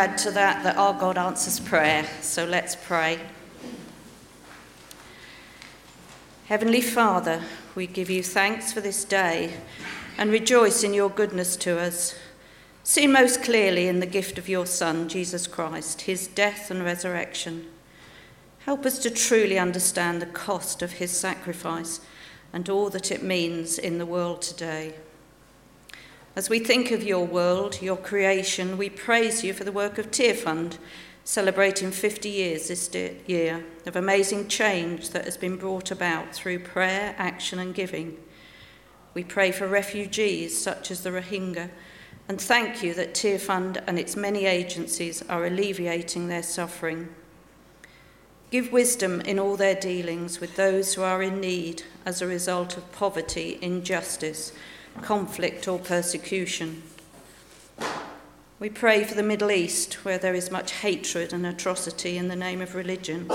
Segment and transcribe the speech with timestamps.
[0.00, 3.20] add to that that our God answers prayer, so let's pray.
[6.46, 7.42] Heavenly Father,
[7.74, 9.52] we give you thanks for this day
[10.16, 12.14] and rejoice in your goodness to us.
[12.82, 17.66] See most clearly in the gift of your Son, Jesus Christ, his death and resurrection.
[18.60, 22.00] Help us to truly understand the cost of his sacrifice
[22.54, 24.94] and all that it means in the world today.
[26.36, 30.12] As we think of your world, your creation, we praise you for the work of
[30.12, 30.78] Tear Fund,
[31.24, 32.88] celebrating 50 years this
[33.26, 38.16] year of amazing change that has been brought about through prayer, action, and giving.
[39.12, 41.70] We pray for refugees such as the Rohingya
[42.28, 47.08] and thank you that Tear Fund and its many agencies are alleviating their suffering.
[48.52, 52.76] Give wisdom in all their dealings with those who are in need as a result
[52.76, 54.52] of poverty, injustice,
[55.02, 56.82] conflict or persecution.
[58.58, 62.36] We pray for the Middle East, where there is much hatred and atrocity in the
[62.36, 63.30] name of religion,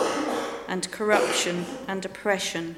[0.68, 2.76] and corruption and oppression.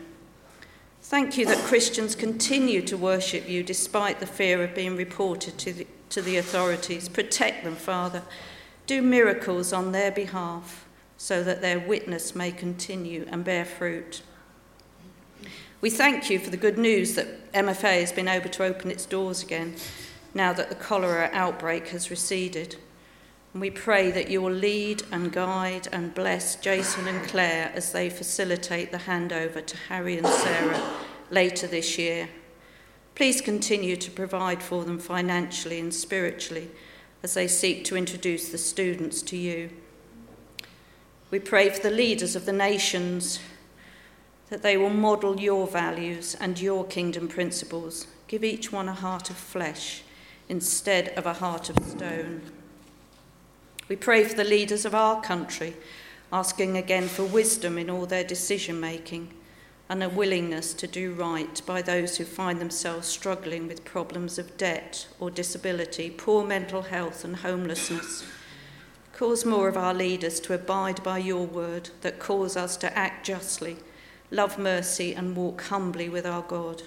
[1.02, 5.74] Thank you that Christians continue to worship you despite the fear of being reported to
[5.74, 7.08] the, to the authorities.
[7.08, 8.24] Protect them, Father.
[8.86, 10.86] Do miracles on their behalf
[11.18, 14.22] so that their witness may continue and bear fruit.
[15.80, 19.06] We thank you for the good news that MFA has been able to open its
[19.06, 19.76] doors again
[20.34, 22.78] now that the cholera outbreak has receded.
[23.54, 27.92] And we pray that you will lead and guide and bless Jason and Claire as
[27.92, 30.82] they facilitate the handover to Harry and Sarah
[31.30, 32.28] later this year.
[33.14, 36.72] Please continue to provide for them financially and spiritually
[37.22, 39.70] as they seek to introduce the students to you.
[41.30, 43.40] We pray for the leaders of the nations
[44.50, 48.08] that they will model your values and your kingdom principles.
[48.28, 50.04] Give each one a heart of flesh
[50.50, 52.42] instead of a heart of stone.
[53.90, 55.76] We pray for the leaders of our country,
[56.32, 59.34] asking again for wisdom in all their decision making
[59.90, 64.58] and a willingness to do right by those who find themselves struggling with problems of
[64.58, 68.26] debt or disability, poor mental health, and homelessness.
[69.14, 73.26] Cause more of our leaders to abide by your word that calls us to act
[73.26, 73.78] justly,
[74.32, 76.84] love mercy, and walk humbly with our God.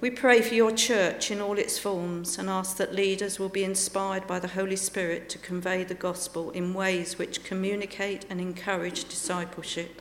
[0.00, 3.64] We pray for your church in all its forms and ask that leaders will be
[3.64, 9.08] inspired by the Holy Spirit to convey the gospel in ways which communicate and encourage
[9.08, 10.00] discipleship.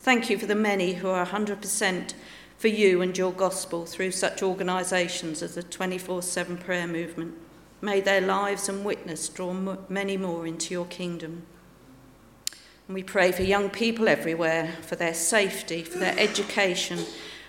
[0.00, 2.14] Thank you for the many who are 100%
[2.56, 7.34] for you and your gospel through such organisations as the 24 7 prayer movement.
[7.82, 9.52] May their lives and witness draw
[9.90, 11.42] many more into your kingdom.
[12.86, 16.98] And we pray for young people everywhere, for their safety, for their education,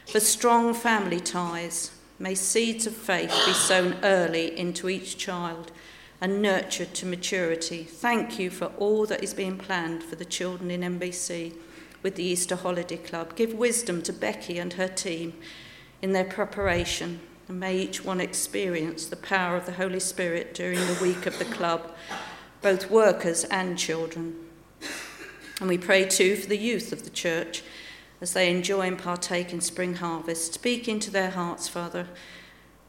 [0.06, 1.92] for strong family ties.
[2.18, 5.74] May seeds of faith be sown early into each child
[6.22, 7.84] and nurtured to maturity.
[7.84, 11.54] Thank you for all that is being planned for the children in NBC
[12.02, 13.36] with the Easter Holiday Club.
[13.36, 15.34] Give wisdom to Becky and her team
[16.02, 20.80] in their preparation, and may each one experience the power of the Holy Spirit during
[20.80, 21.94] the week of the club,
[22.62, 24.45] both workers and children.
[25.60, 27.64] And we pray too for the youth of the church
[28.22, 30.54] as they enjoy and partake in spring harvest.
[30.54, 32.08] Speak into their hearts, Father,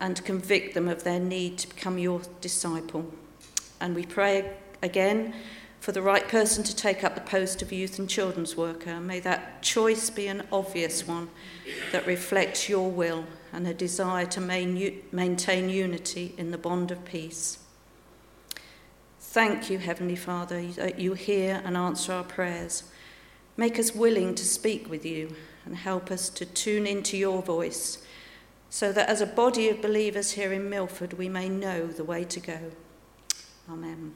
[0.00, 3.12] and convict them of their need to become your disciple.
[3.80, 4.52] And we pray
[4.82, 5.34] again
[5.80, 8.98] for the right person to take up the post of youth and children's worker.
[8.98, 11.28] May that choice be an obvious one
[11.92, 17.58] that reflects your will and a desire to maintain unity in the bond of peace.
[19.36, 22.84] Thank you, Heavenly Father, that you hear and answer our prayers.
[23.58, 25.36] Make us willing to speak with you
[25.66, 28.02] and help us to tune into your voice
[28.70, 32.24] so that as a body of believers here in Milford, we may know the way
[32.24, 32.58] to go.
[33.70, 34.14] Amen.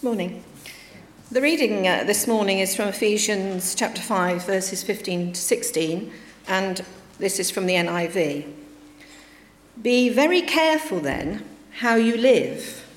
[0.00, 0.44] Morning.
[1.30, 6.10] The reading uh, this morning is from Ephesians chapter 5, verses 15 to 16,
[6.48, 6.82] and
[7.18, 8.50] this is from the NIV.
[9.82, 11.44] Be very careful then
[11.80, 12.88] how you live,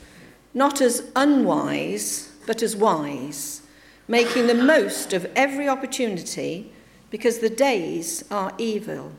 [0.54, 3.63] not as unwise, but as wise,
[4.07, 6.72] making the most of every opportunity
[7.10, 9.12] because the days are evil.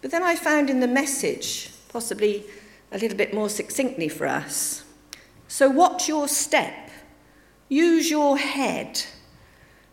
[0.00, 2.44] But then I found in the message, possibly
[2.90, 4.84] a little bit more succinctly for us,
[5.48, 6.83] so watch your step
[7.68, 9.02] Use your head.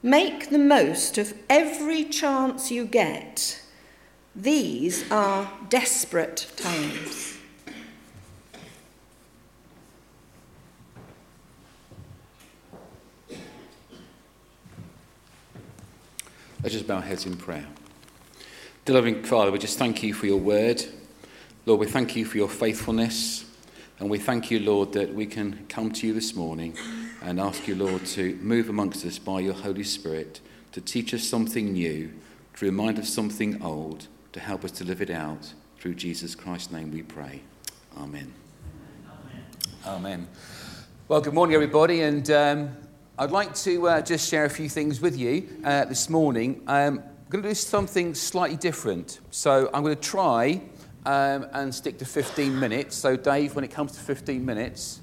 [0.04, 3.62] Make the most of every chance you get.
[4.36, 7.38] These are desperate times.
[16.64, 17.66] Let's just bow our heads in prayer.
[18.86, 20.84] Dear loving Father, we just thank you for your word.
[21.66, 23.46] Lord, we thank you for your faithfulness.
[24.00, 26.76] And we thank you, Lord, that we can come to you this morning
[27.22, 30.42] and ask you, Lord, to move amongst us by your Holy Spirit,
[30.72, 32.12] to teach us something new,
[32.58, 35.54] to remind us something old, to help us to live it out.
[35.78, 37.42] Through Jesus Christ's name we pray.
[37.98, 38.34] Amen.
[39.86, 40.28] Amen.
[41.08, 42.02] Well, good morning, everybody.
[42.02, 42.78] And um,
[43.18, 46.62] I'd like to uh, just share a few things with you uh, this morning.
[46.68, 49.20] Um, I'm going to do something slightly different.
[49.32, 50.62] So I'm going to try
[51.06, 52.96] um, and stick to 15 minutes.
[52.96, 55.02] So, Dave, when it comes to 15 minutes,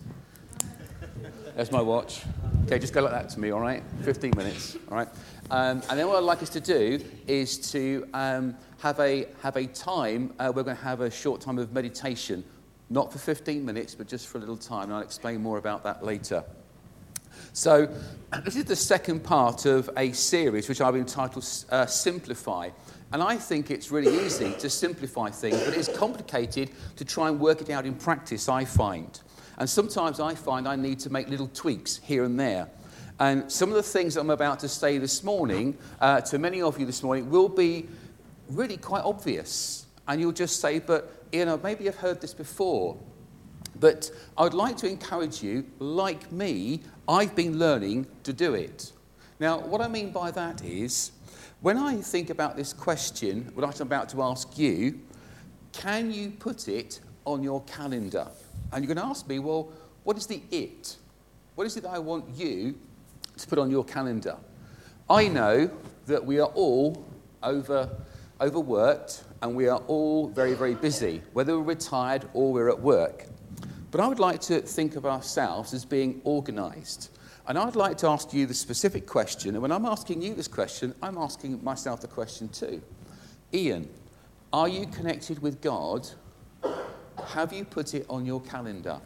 [1.59, 2.23] there's my watch.
[2.67, 3.83] Okay, just go like that to me, all right?
[4.03, 5.09] 15 minutes, all right?
[5.51, 9.57] Um, and then what I'd like us to do is to um, have, a, have
[9.57, 12.45] a time, uh, we're going to have a short time of meditation,
[12.91, 15.83] not for 15 minutes, but just for a little time, and I'll explain more about
[15.83, 16.45] that later.
[17.55, 17.93] So,
[18.45, 22.71] this is the second part of a series which I've entitled uh, Simplify.
[23.11, 27.41] And I think it's really easy to simplify things, but it's complicated to try and
[27.41, 29.19] work it out in practice, I find.
[29.59, 32.69] And sometimes I find I need to make little tweaks here and there.
[33.21, 36.79] And some of the things I'm about to say this morning, uh, to many of
[36.79, 37.89] you this morning, will be
[38.49, 39.87] really quite obvious.
[40.07, 42.97] And you'll just say, but, you know, maybe I've heard this before.
[43.81, 48.93] But I would like to encourage you, like me, I've been learning to do it.
[49.41, 51.13] Now, what I mean by that is,
[51.61, 55.01] when I think about this question, what I'm about to ask you,
[55.73, 58.29] can you put it on your calendar?
[58.73, 59.73] And you're going to ask me, well,
[60.05, 60.97] what is the it?
[61.55, 62.79] What is it that I want you
[63.37, 64.37] to put on your calendar?
[65.11, 65.71] I know
[66.07, 67.05] that we are all
[67.43, 67.89] over,
[68.41, 73.27] overworked and we are all very, very busy, whether we're retired or we're at work.
[73.91, 77.11] But I would like to think of ourselves as being organized.
[77.47, 79.55] And I'd like to ask you the specific question.
[79.55, 82.83] And when I'm asking you this question, I'm asking myself the question too.
[83.55, 83.89] Ian,
[84.53, 86.07] are you connected with God
[87.35, 89.01] have you put it on your calendar?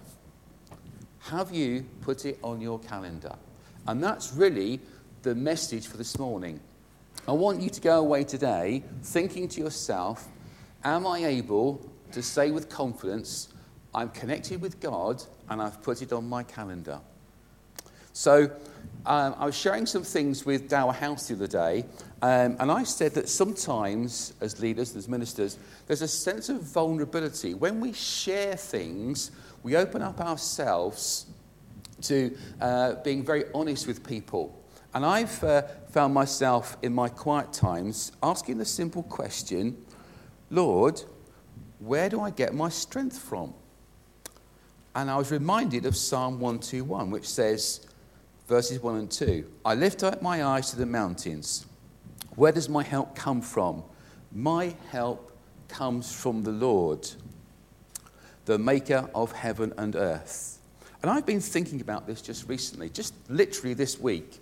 [1.21, 3.35] Have you put it on your calendar?
[3.87, 4.81] And that's really
[5.23, 6.61] the message for this morning.
[7.27, 10.29] I want you to go away today thinking to yourself,
[10.85, 13.49] Am I able to say with confidence,
[13.95, 17.01] I'm connected with God and I've put it on my calendar?
[18.13, 18.51] So,
[19.05, 21.85] um, I was sharing some things with Dower House the other day,
[22.21, 27.55] um, and I said that sometimes, as leaders, as ministers, there's a sense of vulnerability.
[27.55, 31.27] When we share things, we open up ourselves
[32.03, 34.57] to uh, being very honest with people.
[34.95, 39.77] And I've uh, found myself in my quiet times asking the simple question
[40.51, 41.03] Lord,
[41.79, 43.55] where do I get my strength from?
[44.95, 47.87] And I was reminded of Psalm 121, which says,
[48.53, 51.65] verses 1 and 2 I lift up my eyes to the mountains.
[52.35, 53.83] Where does my help come from?
[54.31, 55.35] My help
[55.69, 57.09] comes from the Lord,
[58.45, 60.59] the maker of heaven and earth.
[61.01, 64.41] And I've been thinking about this just recently, just literally this week.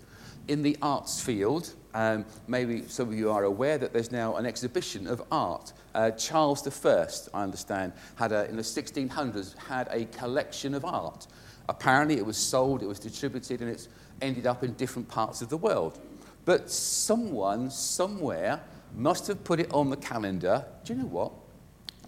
[0.48, 4.44] In the arts field, um, maybe some of you are aware that there's now an
[4.44, 5.72] exhibition of art.
[5.94, 11.28] Uh, Charles I, I understand, had a, in the 1600s had a collection of art.
[11.68, 13.86] Apparently, it was sold, it was distributed, and it's
[14.22, 15.98] ended up in different parts of the world.
[16.44, 18.60] But someone, somewhere,
[18.96, 20.64] must have put it on the calendar.
[20.84, 21.32] Do you know what?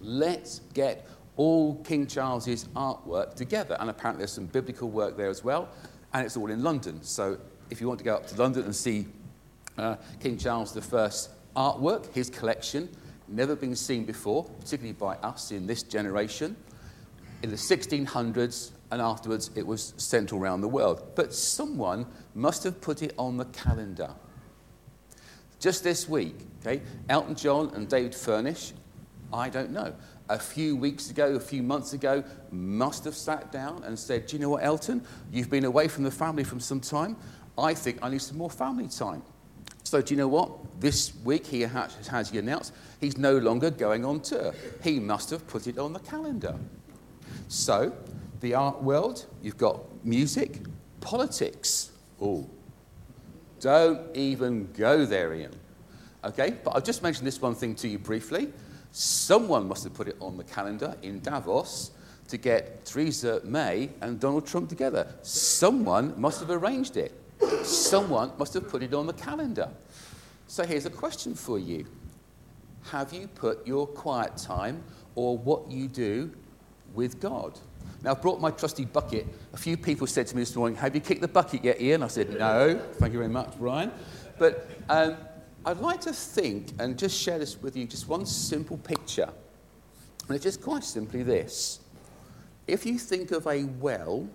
[0.01, 3.77] Let's get all King Charles's artwork together.
[3.79, 5.69] And apparently there's some biblical work there as well.
[6.13, 7.01] And it's all in London.
[7.01, 7.39] So
[7.69, 9.07] if you want to go up to London and see
[9.77, 12.89] uh, King Charles I's artwork, his collection,
[13.27, 16.55] never been seen before, particularly by us in this generation.
[17.41, 21.01] In the 1600s and afterwards, it was sent around the world.
[21.15, 24.11] But someone must have put it on the calendar.
[25.59, 28.73] Just this week, okay, Elton John and David Furnish,
[29.33, 29.95] I don't know,
[30.29, 34.35] a few weeks ago, a few months ago, must have sat down and said, Do
[34.35, 35.03] you know what, Elton?
[35.31, 37.17] You've been away from the family for some time.
[37.57, 39.23] I think I need some more family time.
[39.83, 40.51] So, do you know what?
[40.79, 44.53] This week he has, has he announced he's no longer going on tour.
[44.83, 46.55] He must have put it on the calendar.
[47.47, 47.93] So,
[48.43, 50.59] the art world, you've got music,
[50.99, 51.93] politics.
[52.21, 52.47] Oh,
[53.61, 55.55] don't even go there, Ian.
[56.25, 58.51] Okay, but I'll just mention this one thing to you briefly.
[58.91, 61.91] Someone must have put it on the calendar in Davos
[62.27, 65.07] to get Theresa May and Donald Trump together.
[65.21, 67.13] Someone must have arranged it.
[67.63, 69.69] Someone must have put it on the calendar.
[70.47, 71.85] So here's a question for you
[72.91, 74.83] Have you put your quiet time
[75.15, 76.29] or what you do
[76.93, 77.57] with God?
[78.03, 79.25] Now, I've brought my trusty bucket.
[79.53, 82.03] A few people said to me this morning, Have you kicked the bucket yet, Ian?
[82.03, 82.79] I said, No.
[82.93, 83.91] Thank you very much, Brian.
[84.37, 85.17] But um,
[85.65, 89.29] I'd like to think and just share this with you just one simple picture.
[90.27, 91.79] And it's just quite simply this.
[92.67, 94.27] If you think of a well,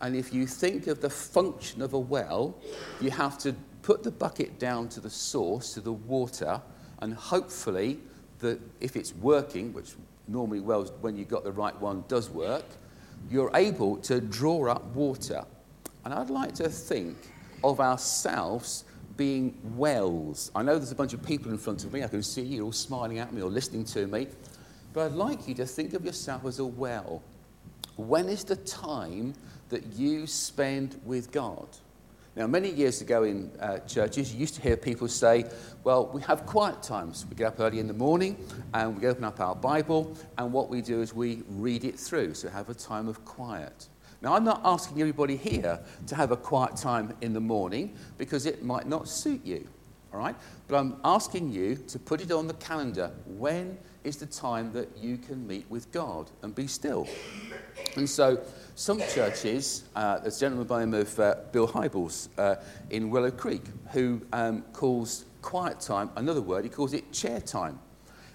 [0.00, 2.56] and if you think of the function of a well,
[3.00, 6.60] you have to put the bucket down to the source, to the water,
[7.00, 7.98] and hopefully,
[8.38, 9.94] the, if it's working, which
[10.30, 12.64] normally wells, when you've got the right one, does work,
[13.30, 15.44] you're able to draw up water.
[16.04, 17.16] And I'd like to think
[17.62, 18.84] of ourselves
[19.16, 20.50] being wells.
[20.54, 22.02] I know there's a bunch of people in front of me.
[22.02, 24.28] I can see you all smiling at me or listening to me.
[24.92, 27.22] But I'd like you to think of yourself as a well.
[27.96, 29.34] When is the time
[29.70, 31.66] that you spend with God.
[32.36, 35.44] Now, many years ago in uh, churches, you used to hear people say,
[35.82, 37.26] Well, we have quiet times.
[37.28, 38.36] We get up early in the morning
[38.72, 42.34] and we open up our Bible, and what we do is we read it through,
[42.34, 43.88] so have a time of quiet.
[44.22, 48.46] Now, I'm not asking everybody here to have a quiet time in the morning because
[48.46, 49.66] it might not suit you,
[50.12, 50.36] all right?
[50.68, 53.12] But I'm asking you to put it on the calendar.
[53.26, 57.06] When is the time that you can meet with God and be still?
[57.96, 58.40] And so,
[58.74, 62.56] some churches, uh, there's a gentleman by the name of uh, Bill Hybels uh,
[62.90, 63.62] in Willow Creek
[63.92, 67.78] who um, calls quiet time another word, he calls it chair time.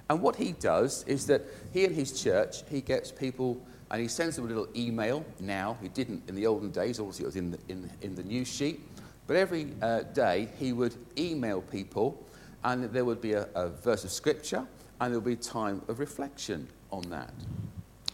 [0.09, 1.41] And what he does is that
[1.71, 5.77] he and his church, he gets people and he sends them a little email now.
[5.81, 8.47] He didn't in the olden days, obviously it was in the, in, in the news
[8.47, 8.81] sheet.
[9.27, 12.23] But every uh, day he would email people
[12.63, 14.65] and there would be a, a verse of scripture
[14.99, 17.33] and there would be time of reflection on that.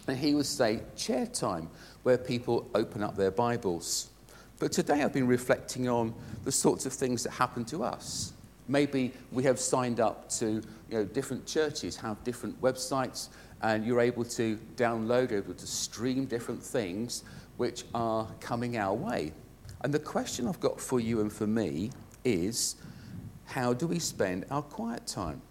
[0.08, 1.70] And he would say, chair time,
[2.04, 4.10] where people open up their Bibles.
[4.60, 6.14] But today I've been reflecting on
[6.44, 8.34] the sorts of things that happen to us.
[8.68, 13.30] Maybe we have signed up to you know, different churches, have different websites,
[13.62, 17.24] and you're able to download, able to stream different things
[17.58, 19.34] which are coming our way.
[19.84, 21.92] And the question I've got for you and for me
[22.24, 22.76] is
[23.46, 25.42] how do we spend our quiet time?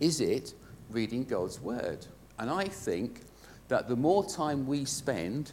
[0.00, 0.54] Is it
[0.90, 2.06] reading God's Word?
[2.38, 3.20] And I think
[3.68, 5.52] that the more time we spend,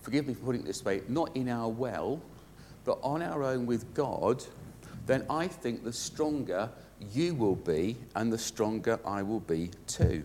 [0.00, 2.20] forgive me for putting it this way, not in our well,
[2.84, 4.42] but on our own with God,
[5.06, 6.70] then I think the stronger
[7.12, 10.24] you will be and the stronger I will be too.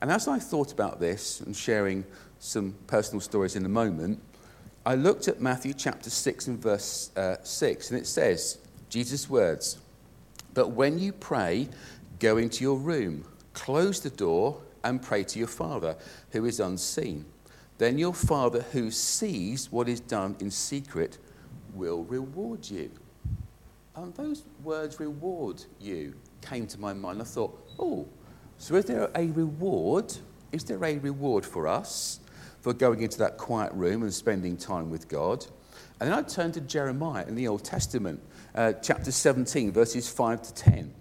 [0.00, 2.04] And as I thought about this and sharing
[2.38, 4.22] some personal stories in a moment,
[4.84, 8.58] I looked at Matthew chapter 6 and verse uh, 6, and it says,
[8.88, 9.76] Jesus' words,
[10.54, 11.68] But when you pray,
[12.18, 15.96] go into your room, close the door, and pray to your Father
[16.30, 17.26] who is unseen.
[17.76, 21.18] Then your Father who sees what is done in secret
[21.74, 22.90] will reward you.
[23.94, 27.20] And those words, reward you, came to my mind.
[27.20, 28.08] I thought, oh,
[28.56, 30.14] so is there a reward?
[30.52, 32.20] Is there a reward for us
[32.60, 35.46] for going into that quiet room and spending time with God?
[36.00, 38.20] And then I turned to Jeremiah in the Old Testament,
[38.54, 40.94] uh, chapter 17, verses 5 to 10.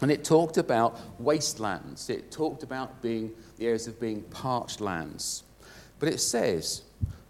[0.00, 2.08] And it talked about wastelands.
[2.08, 5.42] It talked about being the areas of being parched lands.
[5.98, 6.82] But it says,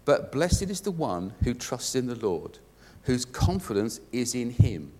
[0.05, 2.59] But blessed is the one who trusts in the Lord,
[3.03, 4.93] whose confidence is in him.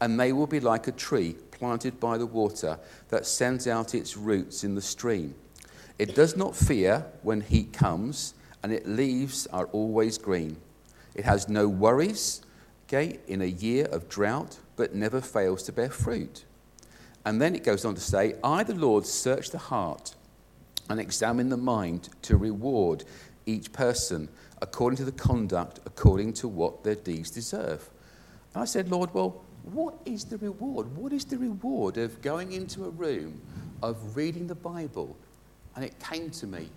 [0.00, 4.16] And they will be like a tree planted by the water that sends out its
[4.16, 5.34] roots in the stream.
[5.98, 10.56] It does not fear when heat comes, and its leaves are always green.
[11.14, 12.42] It has no worries
[12.86, 16.44] okay, in a year of drought, but never fails to bear fruit.
[17.24, 20.14] And then it goes on to say, I, the Lord, search the heart
[20.88, 23.04] and examine the mind to reward
[23.44, 24.28] each person
[24.62, 27.90] according to the conduct, according to what their deeds deserve.
[28.54, 30.96] And I said, Lord, well, what is the reward?
[30.96, 33.40] What is the reward of going into a room,
[33.82, 35.16] of reading the Bible?
[35.76, 36.68] And it came to me.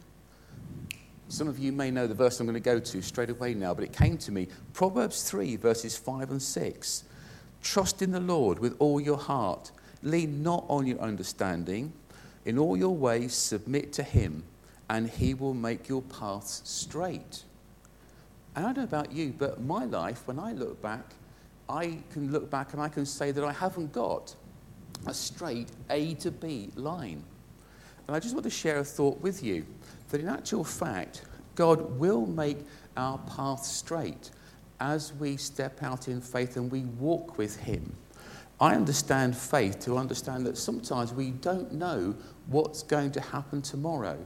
[1.29, 3.73] Some of you may know the verse I'm going to go to straight away now,
[3.73, 4.47] but it came to me.
[4.73, 7.03] Proverbs 3, verses 5 and 6.
[7.61, 9.71] Trust in the Lord with all your heart.
[10.01, 11.93] Lean not on your understanding.
[12.45, 14.43] In all your ways, submit to Him,
[14.89, 17.43] and He will make your paths straight.
[18.55, 21.13] And I don't know about you, but my life, when I look back,
[21.69, 24.33] I can look back and I can say that I haven't got
[25.05, 27.23] a straight A to B line.
[28.09, 29.67] And I just want to share a thought with you
[30.09, 32.57] that in actual fact, God will make
[32.97, 34.31] our path straight
[34.79, 37.95] as we step out in faith and we walk with Him.
[38.59, 42.15] I understand faith to understand that sometimes we don't know
[42.47, 44.17] what's going to happen tomorrow.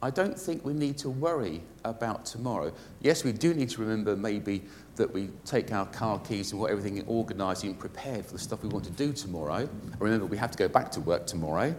[0.00, 2.72] I don't think we need to worry about tomorrow.
[3.02, 4.62] Yes, we do need to remember maybe
[4.94, 8.62] that we take our car keys and got everything organised and prepared for the stuff
[8.62, 9.68] we want to do tomorrow.
[9.98, 11.76] Remember, we have to go back to work tomorrow.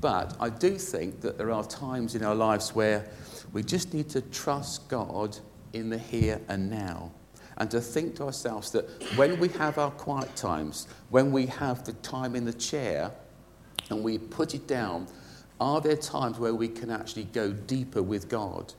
[0.00, 3.08] But I do think that there are times in our lives where
[3.52, 5.36] we just need to trust God
[5.72, 7.12] in the here and now.
[7.56, 8.84] And to think to ourselves that
[9.16, 13.10] when we have our quiet times, when we have the time in the chair
[13.90, 15.08] and we put it down,
[15.60, 18.72] are there times where we can actually go deeper with God?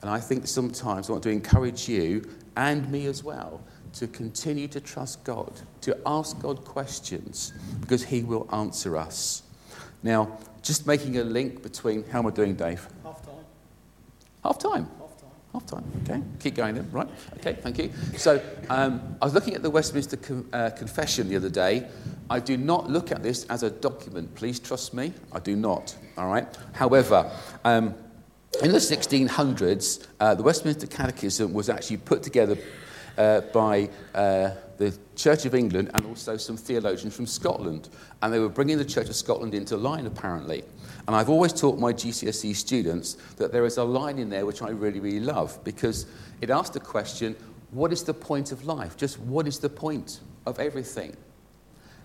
[0.00, 3.60] And I think sometimes I want to encourage you and me as well
[3.94, 5.52] to continue to trust God,
[5.82, 7.52] to ask God questions,
[7.82, 9.42] because He will answer us.
[10.02, 12.86] Now, just making a link between how am I doing, Dave?
[13.02, 13.44] Half time.
[14.44, 14.88] Half time.
[14.98, 15.30] Half time.
[15.52, 15.84] Half time.
[16.02, 16.88] Okay, keep going then.
[16.90, 17.08] Right.
[17.38, 17.92] Okay, thank you.
[18.16, 21.88] So um, I was looking at the Westminster Con- uh, Confession the other day.
[22.30, 24.34] I do not look at this as a document.
[24.34, 25.12] Please trust me.
[25.32, 25.94] I do not.
[26.16, 26.46] All right.
[26.72, 27.30] However,
[27.64, 27.94] um,
[28.62, 32.56] in the 1600s, uh, the Westminster Catechism was actually put together
[33.18, 37.88] uh, by uh, the Church of England and also some theologians from Scotland.
[38.22, 40.64] And they were bringing the Church of Scotland into line, apparently.
[41.06, 44.62] And I've always taught my GCSE students that there is a line in there which
[44.62, 46.06] I really, really love because
[46.40, 47.36] it asks the question
[47.70, 48.96] what is the point of life?
[48.96, 51.16] Just what is the point of everything?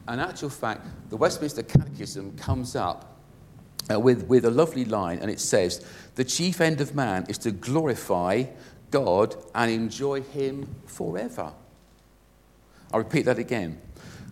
[0.08, 3.18] In actual fact, the Westminster Catechism comes up
[3.92, 7.38] uh, with, with a lovely line, and it says, The chief end of man is
[7.40, 8.46] to glorify
[8.92, 11.54] God and enjoy Him forever.
[12.94, 13.82] I'll repeat that again.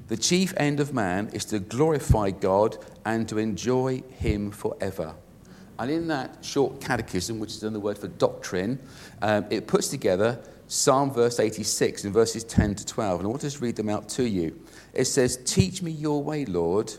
[0.08, 5.16] The chief end of man is to glorify God and to enjoy Him forever.
[5.78, 8.80] And in that short catechism, which is another word for doctrine,
[9.22, 13.20] um, it puts together Psalm verse 86 in verses 10 to 12.
[13.20, 14.60] And I want to just read them out to you.
[14.94, 16.94] It says, Teach me your way, Lord,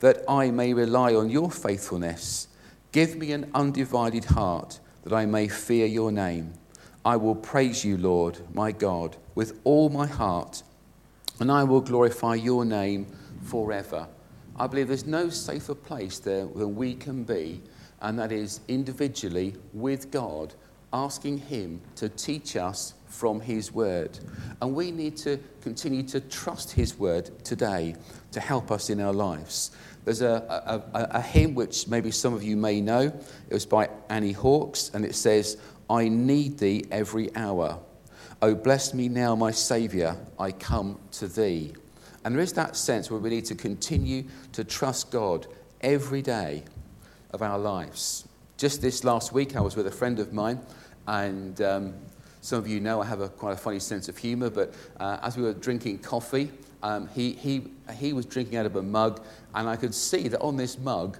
[0.00, 2.48] that I may rely on your faithfulness.
[2.92, 6.52] Give me an undivided heart, that I may fear your name.
[7.04, 10.62] I will praise you, Lord, my God, with all my heart,
[11.40, 13.06] and I will glorify your name
[13.42, 14.06] forever.
[14.56, 17.60] I believe there's no safer place there than we can be,
[18.00, 20.54] and that is individually with God,
[20.92, 24.18] asking Him to teach us from His Word.
[24.60, 27.96] And we need to continue to trust His Word today
[28.30, 29.72] to help us in our lives.
[30.04, 33.02] There's a, a, a, a hymn which maybe some of you may know.
[33.48, 35.56] It was by Annie Hawkes, and it says,
[35.92, 37.78] I need thee every hour.
[38.40, 41.74] Oh, bless me now, my Saviour, I come to thee.
[42.24, 45.46] And there is that sense where we need to continue to trust God
[45.82, 46.64] every day
[47.32, 48.26] of our lives.
[48.56, 50.60] Just this last week, I was with a friend of mine,
[51.06, 51.94] and um,
[52.40, 55.18] some of you know I have a quite a funny sense of humour, but uh,
[55.22, 56.50] as we were drinking coffee,
[56.82, 57.64] um, he, he,
[57.98, 59.22] he was drinking out of a mug,
[59.54, 61.18] and I could see that on this mug,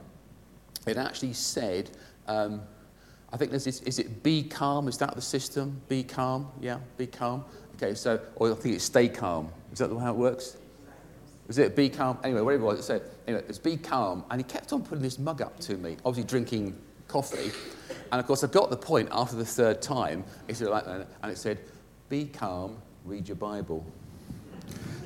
[0.86, 1.90] it actually said,
[2.26, 2.62] um,
[3.32, 4.88] I think there's this, is it be calm?
[4.88, 5.80] Is that the system?
[5.88, 6.48] Be calm?
[6.60, 7.44] Yeah, be calm.
[7.76, 9.50] Okay, so, or I think it's stay calm.
[9.72, 10.56] Is that how it works?
[11.46, 12.18] Was it be calm?
[12.22, 14.24] Anyway, whatever it was, it said, anyway, it's be calm.
[14.30, 17.50] And he kept on putting this mug up to me, obviously drinking coffee.
[18.12, 20.24] And of course, I got the point after the third time.
[20.52, 21.58] Said like and it said,
[22.10, 23.84] be calm, read your Bible.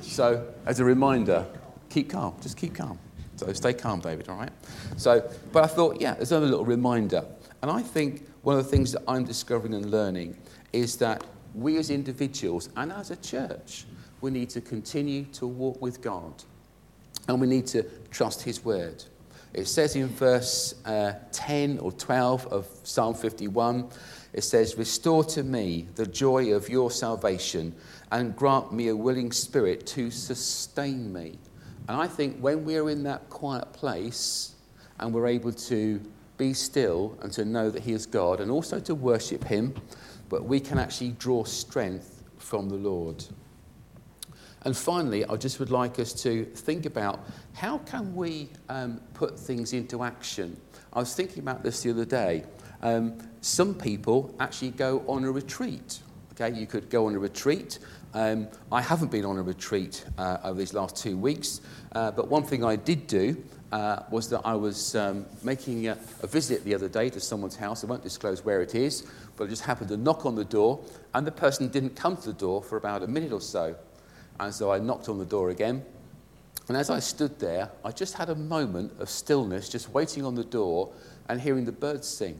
[0.01, 1.45] So, as a reminder,
[1.89, 2.99] keep calm, just keep calm.
[3.37, 4.51] So stay calm, David, all right?
[4.97, 7.23] So, but I thought, yeah, there's another little reminder.
[7.61, 10.37] And I think one of the things that I'm discovering and learning
[10.73, 11.23] is that
[11.55, 13.85] we as individuals and as a church,
[14.21, 16.43] we need to continue to walk with God.
[17.27, 19.03] And we need to trust His word.
[19.53, 23.89] It says in verse uh, 10 or 12 of Psalm 51,
[24.33, 27.73] it says, Restore to me the joy of your salvation
[28.11, 31.39] and grant me a willing spirit to sustain me.
[31.87, 34.53] And I think when we're in that quiet place
[34.99, 36.01] and we're able to
[36.37, 39.73] be still and to know that He is God and also to worship Him,
[40.29, 43.23] but we can actually draw strength from the Lord.
[44.63, 49.39] And finally, I just would like us to think about how can we um, put
[49.39, 50.59] things into action.
[50.93, 52.43] I was thinking about this the other day.
[52.81, 55.99] Um, some people actually go on a retreat.
[56.33, 57.79] Okay, you could go on a retreat.
[58.13, 61.61] Um, I haven't been on a retreat uh, over these last two weeks,
[61.93, 65.97] uh, but one thing I did do uh, was that I was um, making a,
[66.21, 67.83] a, visit the other day to someone's house.
[67.83, 70.79] I won't disclose where it is, but I just happened to knock on the door,
[71.13, 73.75] and the person didn't come to the door for about a minute or so.
[74.39, 75.83] And so I knocked on the door again.
[76.67, 80.35] And as I stood there, I just had a moment of stillness, just waiting on
[80.35, 80.91] the door
[81.29, 82.37] and hearing the birds sing.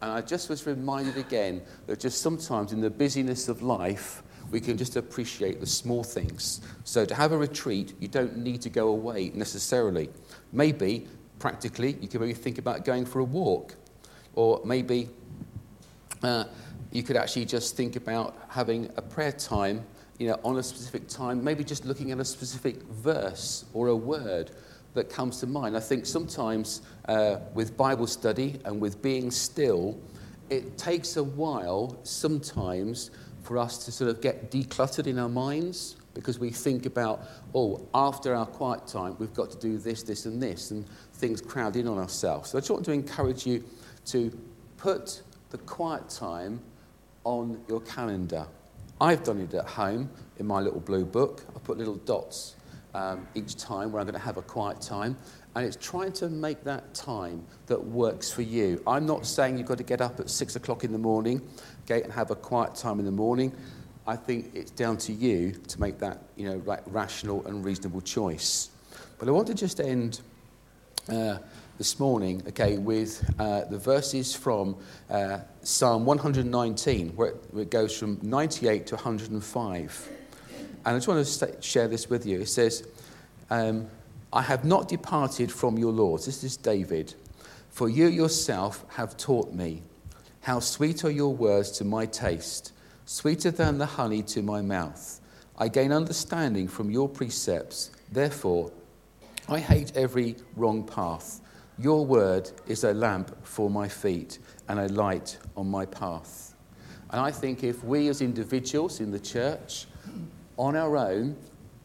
[0.00, 4.60] And I just was reminded again that just sometimes in the busyness of life, we
[4.60, 6.60] can just appreciate the small things.
[6.84, 10.08] So to have a retreat, you don't need to go away necessarily.
[10.52, 11.06] Maybe,
[11.38, 13.74] practically, you could maybe think about going for a walk.
[14.34, 15.10] Or maybe
[16.22, 16.44] uh,
[16.92, 19.84] you could actually just think about having a prayer time
[20.18, 23.96] you know, on a specific time, maybe just looking at a specific verse or a
[23.96, 24.50] word
[24.94, 25.76] that comes to mind.
[25.76, 29.96] I think sometimes uh, with Bible study and with being still,
[30.50, 33.10] it takes a while sometimes
[33.48, 37.80] for us to sort of get decluttered in our minds because we think about, oh,
[37.94, 40.84] after our quiet time, we've got to do this, this, and this, and
[41.14, 42.50] things crowd in on ourselves.
[42.50, 43.64] So I just want to encourage you
[44.06, 44.30] to
[44.76, 46.60] put the quiet time
[47.24, 48.46] on your calendar.
[49.00, 51.42] I've done it at home in my little blue book.
[51.56, 52.54] I put little dots
[52.92, 55.16] um, each time where I'm going to have a quiet time.
[55.54, 58.82] And it's trying to make that time that works for you.
[58.86, 61.40] I'm not saying you've got to get up at six o'clock in the morning,
[61.90, 63.52] okay, and have a quiet time in the morning.
[64.06, 68.00] I think it's down to you to make that, you know, right, rational and reasonable
[68.00, 68.70] choice.
[69.18, 70.20] But I want to just end
[71.08, 71.38] uh,
[71.78, 74.76] this morning, okay, with uh, the verses from
[75.10, 80.08] uh, Psalm 119, where it, goes from 98 to 105.
[80.84, 82.40] And I just want to share this with you.
[82.40, 82.86] It says,
[83.50, 83.88] um,
[84.32, 86.26] I have not departed from your laws.
[86.26, 87.14] This is David.
[87.70, 89.82] For you yourself have taught me.
[90.48, 92.72] How sweet are your words to my taste,
[93.04, 95.20] sweeter than the honey to my mouth.
[95.58, 97.90] I gain understanding from your precepts.
[98.10, 98.72] Therefore,
[99.46, 101.42] I hate every wrong path.
[101.78, 106.54] Your word is a lamp for my feet and a light on my path.
[107.10, 109.84] And I think if we as individuals in the church
[110.56, 111.36] on our own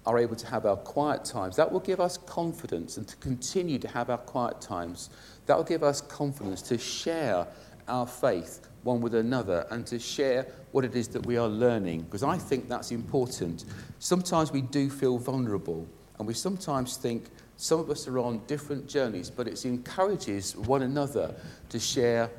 [0.06, 3.78] are able to have our quiet times, that will give us confidence and to continue
[3.80, 5.10] to have our quiet times.
[5.48, 7.46] That will give us confidence to share
[7.88, 12.02] our faith one with another and to share what it is that we are learning,
[12.02, 13.66] because I think that's important.
[14.00, 18.88] Sometimes we do feel vulnerable, and we sometimes think some of us are on different
[18.88, 21.34] journeys, but it encourages one another
[21.70, 22.30] to share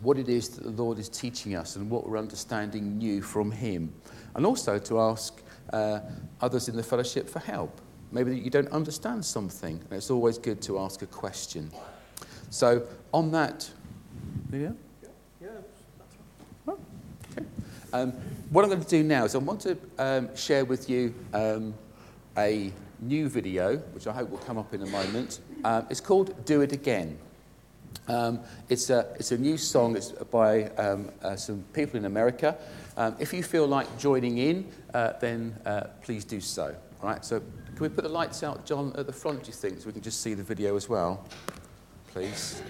[0.00, 3.50] what it is that the Lord is teaching us and what we're understanding new from
[3.50, 3.92] Him
[4.34, 6.00] and also to ask uh,
[6.40, 7.80] others in the fellowship for help.
[8.10, 11.70] Maybe you don't understand something, and it's always good to ask a question.
[12.50, 13.70] So, on that,
[14.52, 14.70] yeah?
[15.40, 15.48] Yeah,
[16.68, 16.78] oh,
[17.32, 17.46] okay.
[17.92, 18.12] Um,
[18.50, 21.74] what I'm going to do now is I want to um, share with you um,
[22.36, 25.40] a new video, which I hope will come up in a moment.
[25.64, 27.18] Um, it's called Do It Again.
[28.08, 29.96] Um, it's, a, it's a new song.
[29.96, 32.56] It's by um, uh, some people in America.
[32.96, 36.74] Um, if you feel like joining in, uh, then uh, please do so.
[37.02, 39.54] All right, so can we put the lights out, John, at the front, do you
[39.54, 41.24] think, so we can just see the video as well?
[42.12, 42.62] Please.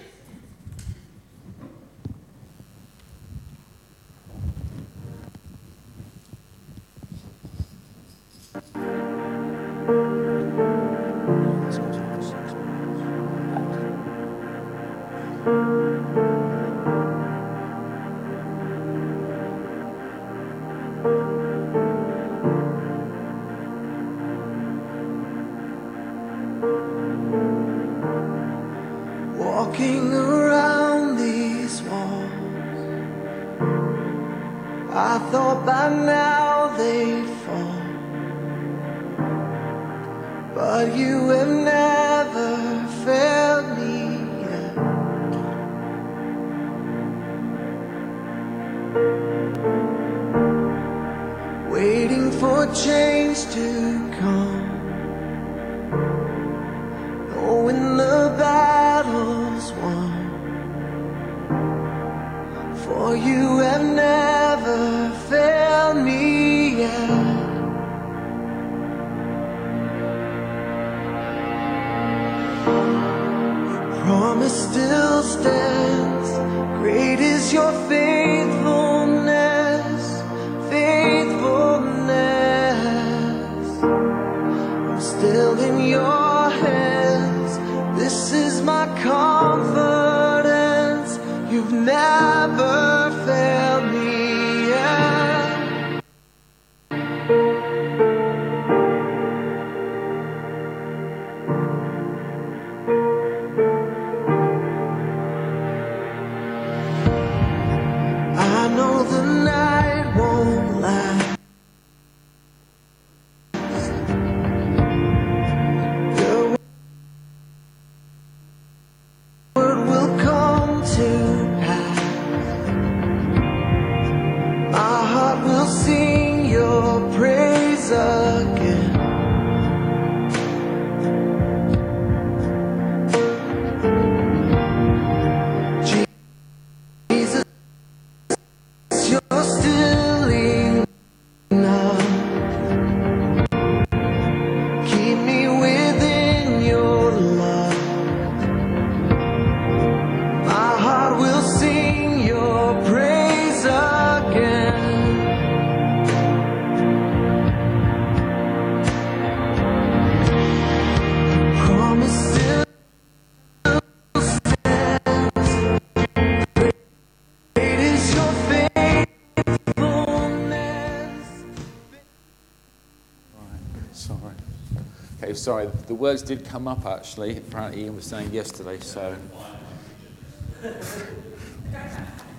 [175.43, 175.67] Sorry.
[175.87, 177.37] The words did come up actually.
[177.37, 178.79] Apparently, Ian was saying yesterday.
[178.79, 179.15] So,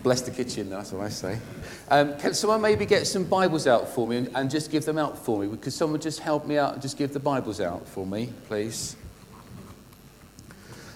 [0.03, 0.71] bless the kitchen.
[0.71, 1.39] That's what I say.
[1.91, 4.97] Um, can someone maybe get some Bibles out for me and, and just give them
[4.97, 5.55] out for me?
[5.55, 8.97] Could someone just help me out and just give the Bibles out for me, please?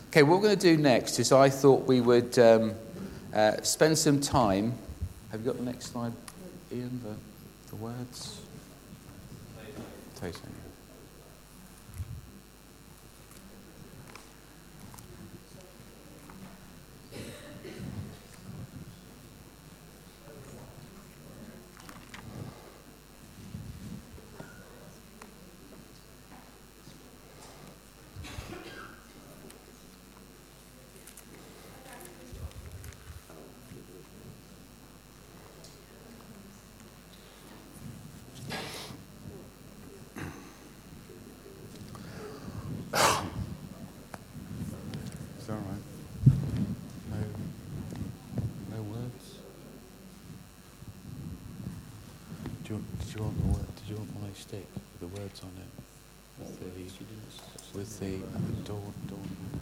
[0.09, 2.75] Okay, what we're going to do next is I thought we would um,
[3.35, 4.73] uh, spend some time.
[5.31, 6.13] Have you got the next slide,
[6.73, 7.03] Ian?
[7.05, 8.41] The, the words?
[10.15, 10.49] Potato.
[53.89, 55.73] You want my stick with the words on it?
[56.39, 56.67] With the,
[57.79, 58.19] with the
[58.69, 59.58] dawn, dawn.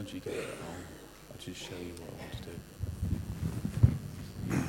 [0.00, 0.76] Once you get it on,
[1.30, 2.32] I'll just show you what I want
[4.48, 4.64] to do.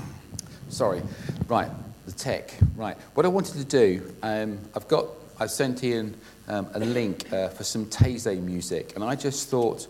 [0.67, 1.01] Sorry.
[1.47, 1.71] Right,
[2.05, 2.53] the tech.
[2.75, 2.97] Right.
[3.13, 5.05] What I wanted to do, um, I've got,
[5.39, 6.17] I sent Ian
[6.49, 9.87] um, a link uh, for some Taizé music, and I just thought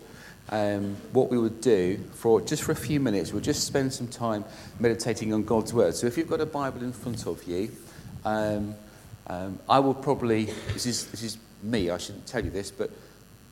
[0.50, 4.06] um, what we would do for just for a few minutes, we'll just spend some
[4.06, 4.44] time
[4.78, 5.96] meditating on God's word.
[5.96, 7.72] So if you've got a Bible in front of you,
[8.24, 8.76] um,
[9.26, 12.92] um, I will probably, this is, this is me, I shouldn't tell you this, but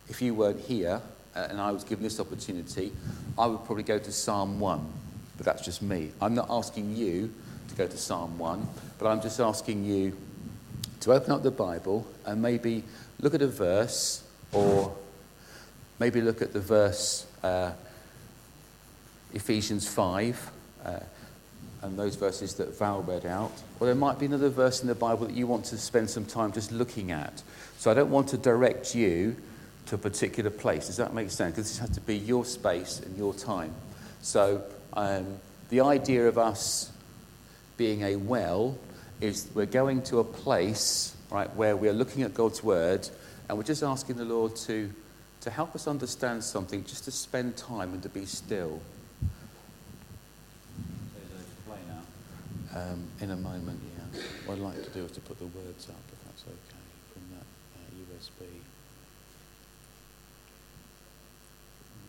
[0.08, 1.02] if you weren't here
[1.34, 2.92] uh, and I was given this opportunity,
[3.38, 4.92] I would probably go to Psalm 1.
[5.36, 6.10] But that's just me.
[6.20, 7.32] I'm not asking you
[7.68, 8.66] to go to Psalm 1,
[8.98, 10.16] but I'm just asking you
[11.00, 12.84] to open up the Bible and maybe
[13.20, 14.94] look at a verse or
[15.98, 17.72] maybe look at the verse uh,
[19.32, 20.50] Ephesians 5
[20.84, 20.98] uh,
[21.82, 23.52] and those verses that Val read out.
[23.78, 26.26] Or there might be another verse in the Bible that you want to spend some
[26.26, 27.42] time just looking at.
[27.78, 29.36] So I don't want to direct you
[29.86, 30.86] to a particular place.
[30.86, 31.56] Does that make sense?
[31.56, 33.74] Because this has to be your space and your time.
[34.22, 34.62] So
[34.92, 35.38] um,
[35.68, 36.90] the idea of us
[37.76, 38.78] being a well
[39.20, 43.08] is we're going to a place, right, where we're looking at God's word
[43.48, 44.90] and we're just asking the Lord to,
[45.40, 48.80] to help us understand something, just to spend time and to be still.
[52.72, 54.20] Um, in a moment, yeah.
[54.46, 57.22] What I'd like to do is to put the words up, if that's okay, from
[57.34, 57.44] that.
[58.16, 58.46] just be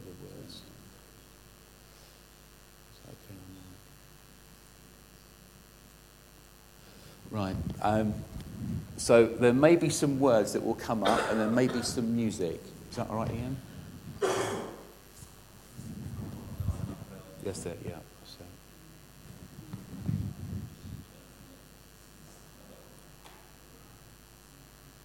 [0.05, 0.53] the words.
[0.53, 0.61] Is
[3.05, 3.51] that okay on
[7.31, 7.55] Right.
[7.81, 8.13] Um,
[8.97, 12.15] so there may be some words that will come up and there may be some
[12.15, 12.61] music.
[12.89, 13.57] Is that all right, Ian?
[17.43, 17.73] Yes, sir.
[17.85, 17.95] Yeah.
[18.25, 18.43] So.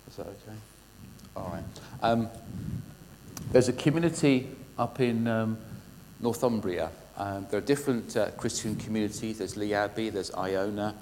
[0.08, 0.58] Is that okay?
[1.36, 1.64] All right.
[2.02, 2.28] Um,
[3.52, 5.56] there's a community up in um,
[6.20, 6.90] Northumbria.
[7.16, 9.38] Um, there are different uh, Christian communities.
[9.38, 10.94] There's Lee Abbey, there's Iona,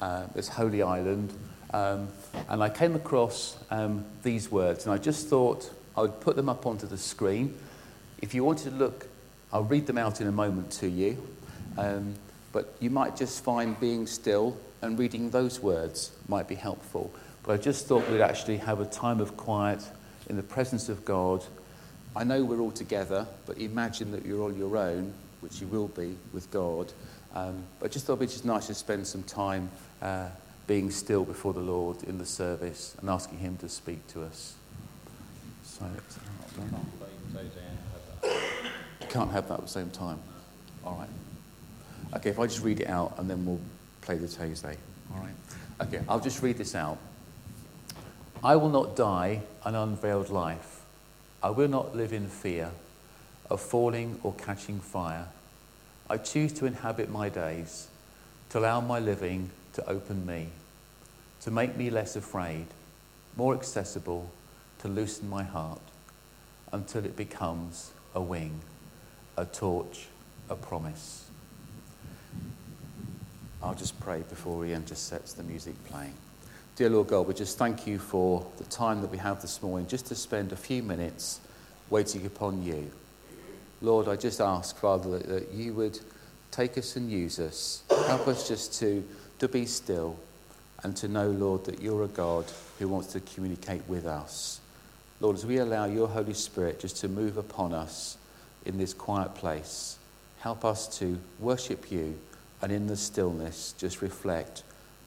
[0.00, 1.32] uh, Holy Island.
[1.72, 2.08] Um,
[2.48, 6.48] and I came across um, these words, and I just thought I would put them
[6.48, 7.56] up onto the screen.
[8.22, 9.08] If you wanted to look,
[9.52, 11.26] I'll read them out in a moment to you.
[11.78, 12.14] Um,
[12.52, 17.12] but you might just find being still and reading those words might be helpful.
[17.42, 19.82] But I just thought we'd actually have a time of quiet
[20.28, 21.44] in the presence of God.
[22.14, 25.88] I know we're all together, but imagine that you're on your own, which you will
[25.88, 26.92] be with God.
[27.34, 29.70] Um, but just thought it'd be just nice to spend some time
[30.02, 30.28] uh,
[30.66, 34.54] being still before the Lord in the service and asking Him to speak to us.
[35.64, 35.84] So,
[39.08, 40.18] can't have that at the same time.
[40.84, 41.08] All right.
[42.16, 43.60] Okay, if I just read it out and then we'll
[44.00, 44.76] play the Tuesday.
[45.14, 45.34] All right.
[45.88, 46.98] Okay, I'll just read this out.
[48.42, 50.82] I will not die an unveiled life.
[51.42, 52.70] I will not live in fear
[53.50, 55.28] of falling or catching fire.
[56.08, 57.88] I choose to inhabit my days,
[58.50, 60.48] to allow my living to open me,
[61.42, 62.66] to make me less afraid,
[63.36, 64.30] more accessible,
[64.78, 65.80] to loosen my heart
[66.72, 68.60] until it becomes a wing,
[69.36, 70.06] a torch,
[70.48, 71.28] a promise.
[73.62, 76.14] I'll just pray before Ian just sets the music playing.
[76.76, 79.86] Dear Lord God, we just thank you for the time that we have this morning
[79.86, 81.40] just to spend a few minutes
[81.90, 82.90] waiting upon you.
[83.82, 86.00] Lord, I just ask, Father, that, that you would
[86.50, 87.82] take us and use us.
[88.06, 89.04] Help us just to,
[89.38, 90.16] to be still
[90.82, 92.44] and to know, Lord, that you're a God
[92.78, 94.60] who wants to communicate with us.
[95.20, 98.18] Lord, as we allow your Holy Spirit just to move upon us
[98.64, 99.98] in this quiet place,
[100.40, 102.18] help us to worship you
[102.62, 104.62] and in the stillness just reflect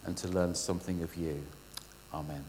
[0.06, 1.44] and to learn something of you.
[2.14, 2.44] Amen.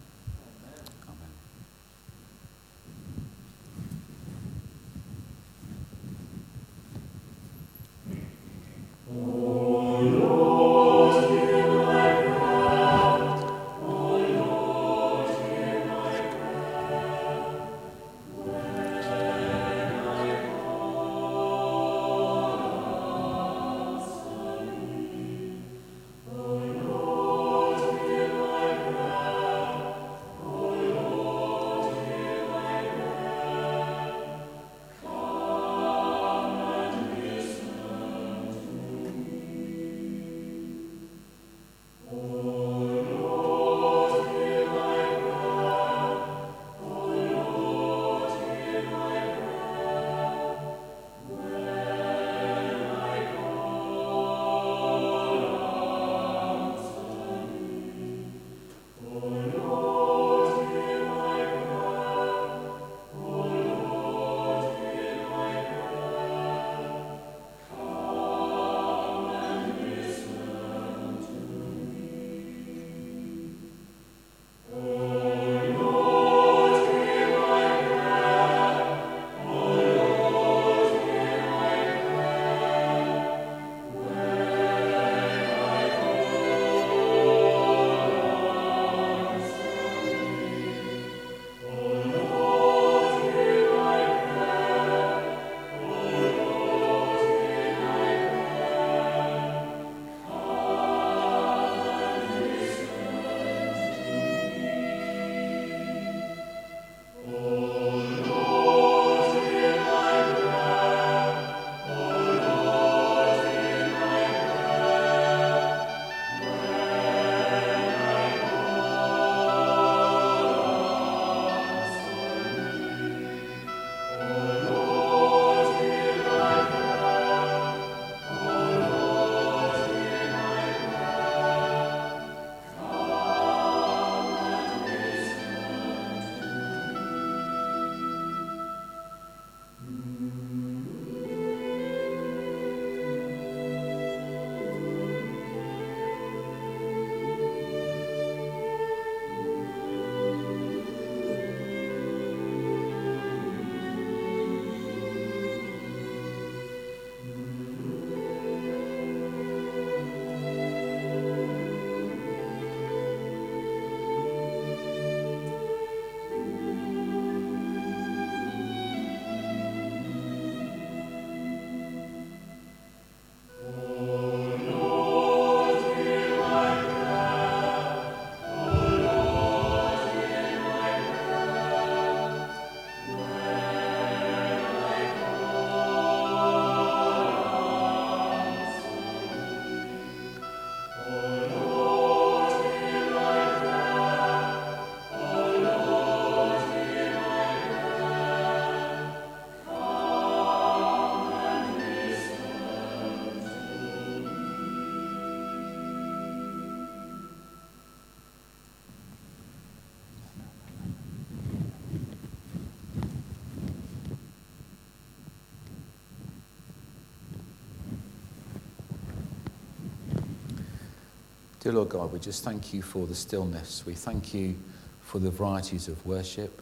[221.70, 223.86] Dear Lord God, we just thank you for the stillness.
[223.86, 224.56] We thank you
[225.02, 226.60] for the varieties of worship,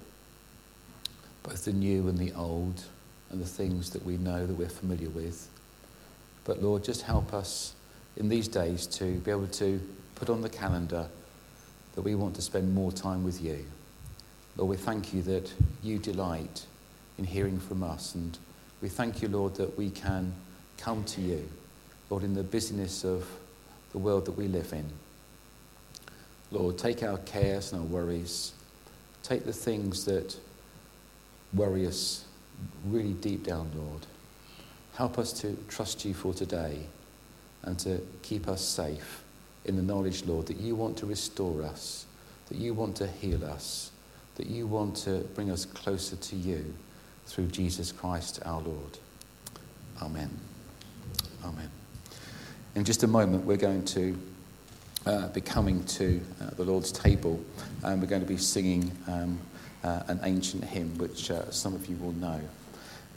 [1.42, 2.84] both the new and the old,
[3.30, 5.48] and the things that we know that we're familiar with.
[6.44, 7.72] But Lord, just help us
[8.18, 9.80] in these days to be able to
[10.14, 11.08] put on the calendar
[11.94, 13.64] that we want to spend more time with you.
[14.58, 15.50] Lord, we thank you that
[15.82, 16.66] you delight
[17.16, 18.36] in hearing from us, and
[18.82, 20.34] we thank you, Lord, that we can
[20.76, 21.48] come to you,
[22.10, 23.26] Lord, in the busyness of
[23.98, 24.88] the world that we live in.
[26.52, 28.52] Lord, take our cares and our worries,
[29.22, 30.36] take the things that
[31.52, 32.24] worry us
[32.86, 34.06] really deep down, Lord.
[34.94, 36.86] Help us to trust you for today
[37.62, 39.22] and to keep us safe
[39.64, 42.06] in the knowledge, Lord, that you want to restore us,
[42.48, 43.90] that you want to heal us,
[44.36, 46.74] that you want to bring us closer to you
[47.26, 48.98] through Jesus Christ our Lord.
[50.00, 50.30] Amen.
[51.44, 51.77] Amen.
[52.78, 54.16] In just a moment, we're going to
[55.04, 57.42] uh, be coming to uh, the Lord's table
[57.82, 59.40] and we're going to be singing um,
[59.82, 62.40] uh, an ancient hymn, which uh, some of you will know.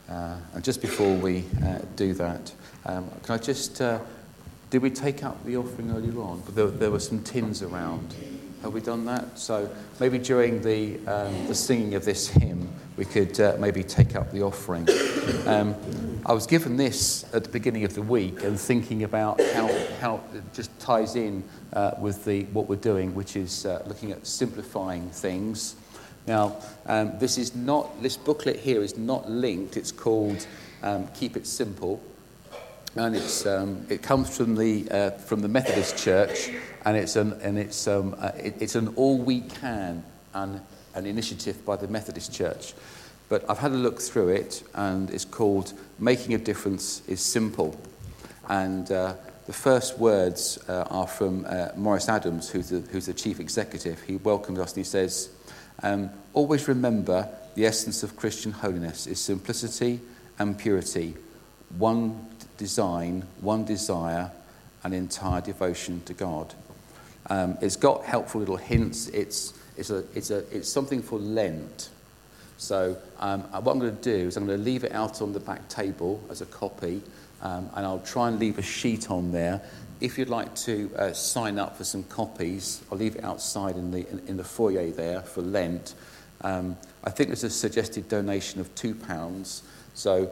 [0.09, 2.51] Uh, and just before we uh, do that,
[2.87, 3.79] um, can I just.
[4.71, 6.41] Did we take up the offering earlier on?
[6.43, 8.15] But there, there were some tins around.
[8.63, 9.37] Have we done that?
[9.37, 12.67] So maybe during the, um, the singing of this hymn,
[13.01, 14.87] we could uh, maybe take up the offering.
[15.45, 15.75] Um,
[16.25, 19.67] I was given this at the beginning of the week and thinking about how,
[19.99, 21.43] how it just ties in
[21.73, 25.75] uh, with the, what we're doing, which is uh, looking at simplifying things.
[26.27, 29.77] Now, um, this is not, this booklet here is not linked.
[29.77, 30.45] It's called
[30.83, 32.01] um, Keep It Simple.
[32.95, 36.49] And it's, um, it comes from the, uh, from the Methodist Church,
[36.85, 40.61] and it's an, and it's, um, uh, it, it's an all we can an,
[40.95, 42.73] an initiative by the Methodist Church.
[43.29, 47.79] But I've had a look through it, and it's called Making a Difference is Simple.
[48.49, 49.13] And uh,
[49.47, 54.01] the first words uh, are from uh, Morris Adams, who's the, who's the chief executive.
[54.01, 55.29] He welcomes us and he says,
[55.83, 59.99] um, Always remember the essence of Christian holiness is simplicity
[60.39, 61.15] and purity,
[61.77, 62.27] one
[62.57, 64.31] design, one desire,
[64.83, 66.53] and entire devotion to God.
[67.29, 69.07] Um, it's got helpful little hints.
[69.09, 71.89] It's, it's, a, it's, a, it's something for Lent.
[72.57, 75.33] So um, what I'm going to do is I'm going to leave it out on
[75.33, 77.01] the back table as a copy,
[77.41, 79.61] um, and I'll try and leave a sheet on there.
[79.99, 83.91] If you'd like to uh, sign up for some copies, I'll leave it outside in
[83.91, 85.95] the, in, in the foyer there for Lent.
[86.41, 89.61] Um, I think there's a suggested donation of £2.
[89.93, 90.31] So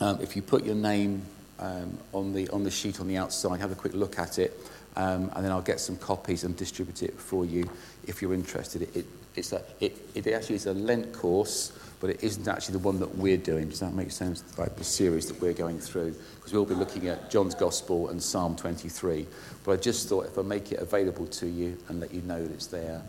[0.00, 1.22] um, if you put your name
[1.58, 4.58] um, on, the, on the sheet on the outside, have a quick look at it,
[4.96, 7.70] um, and then I'll get some copies and distribute it for you
[8.06, 8.82] if you're interested.
[8.82, 12.72] It, it, it's a, it, it actually is a Lent course, but it isn't actually
[12.72, 13.68] the one that we're doing.
[13.68, 14.42] Does that make sense?
[14.58, 18.22] Like the series that we're going through, because we'll be looking at John's Gospel and
[18.22, 19.26] Psalm 23.
[19.64, 22.42] But I just thought if I make it available to you and let you know
[22.42, 23.02] that it's there,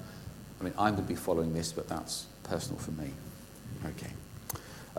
[0.59, 3.09] I mean, I'm going to be following this, but that's personal for me.
[3.85, 4.11] Okay.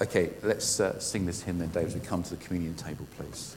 [0.02, 3.06] Okay, let's uh, sing this hymn then, Dave, as we come to the communion table,
[3.16, 3.56] please.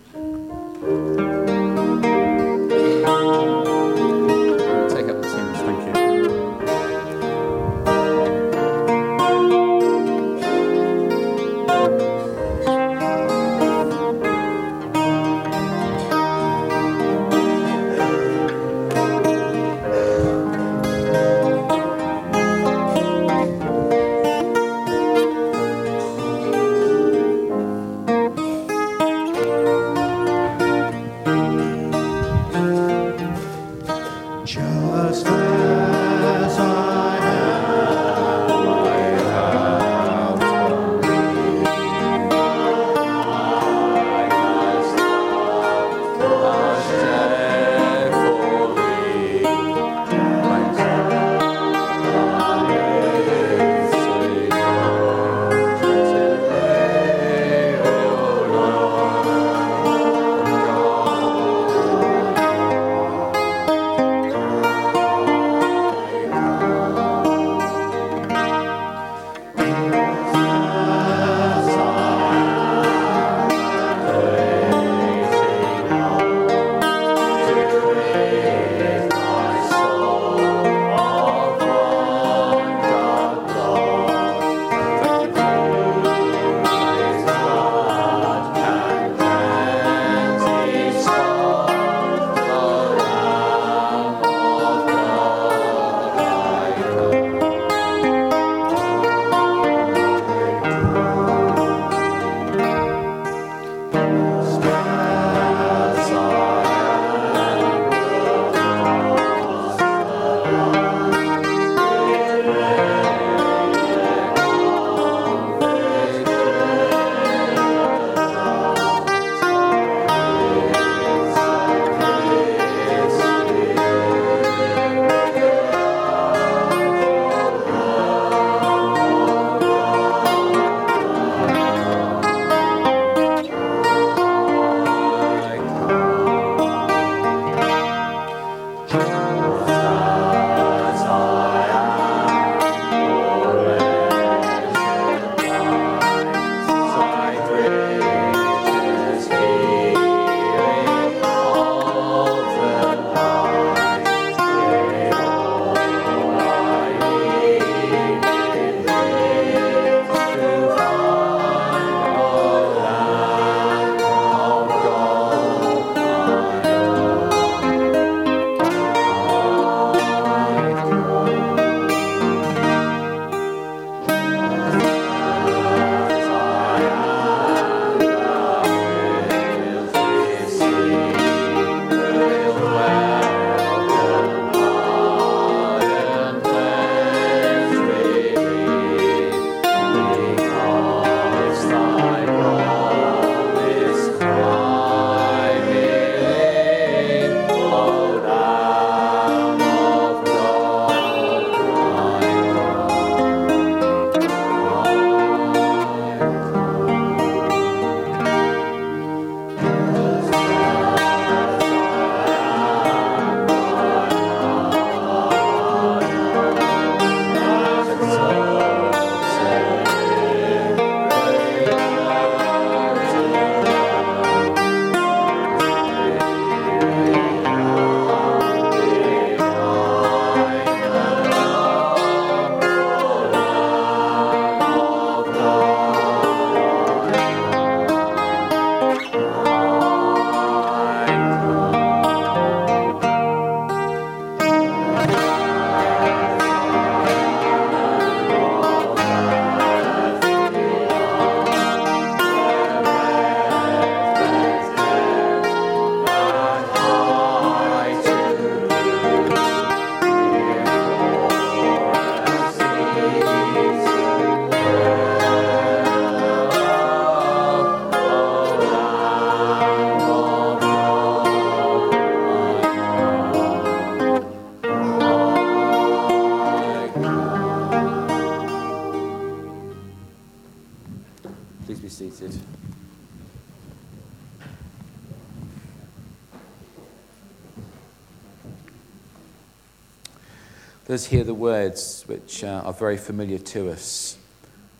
[290.97, 294.17] Us hear the words which uh, are very familiar to us.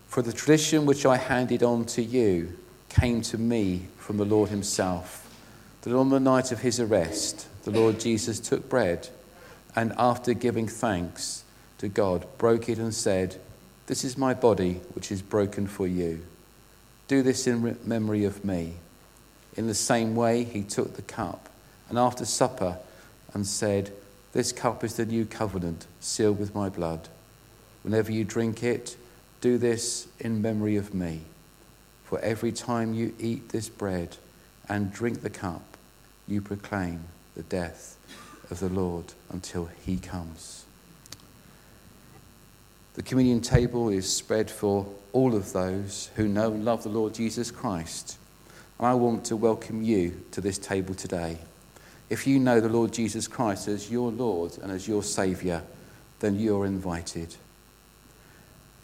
[0.08, 2.58] For the tradition which I handed on to you
[2.90, 5.30] came to me from the Lord Himself.
[5.84, 9.10] That on the night of His arrest, the Lord Jesus took bread
[9.76, 11.44] and, after giving thanks
[11.78, 13.40] to God, broke it and said,
[13.86, 16.26] This is my body which is broken for you.
[17.08, 18.74] Do this in memory of me.
[19.56, 21.48] In the same way, He took the cup
[21.90, 22.80] and, after supper,
[23.36, 23.92] and said,
[24.34, 27.08] This cup is the new covenant sealed with my blood.
[27.84, 28.98] Whenever you drink it,
[29.42, 31.22] do this in memory of me.
[32.04, 34.18] For every time you eat this bread
[34.70, 35.78] and drink the cup,
[36.28, 37.06] you proclaim
[37.36, 37.98] the death
[38.52, 40.66] of the Lord until he comes.
[42.96, 47.14] The communion table is spread for all of those who know and love the Lord
[47.14, 48.18] Jesus Christ.
[48.80, 51.38] And I want to welcome you to this table today.
[52.10, 55.64] If you know the Lord Jesus Christ as your Lord and as your Saviour,
[56.20, 57.36] then you're invited.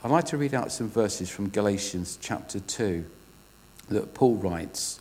[0.04, 3.06] I'd like to read out some verses from Galatians chapter 2
[3.90, 5.00] that Paul writes.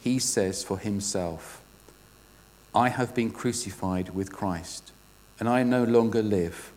[0.00, 1.62] He says for himself,
[2.74, 4.92] I have been crucified with Christ,
[5.38, 6.72] and I no longer live,